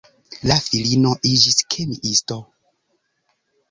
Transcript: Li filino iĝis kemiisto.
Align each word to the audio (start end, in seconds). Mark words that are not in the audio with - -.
Li 0.51 0.55
filino 0.67 1.13
iĝis 1.33 1.61
kemiisto. 1.77 2.43